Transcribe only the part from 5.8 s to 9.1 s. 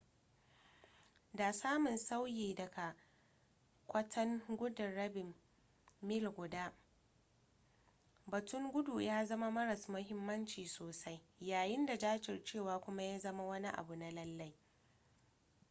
mil guda batun gudu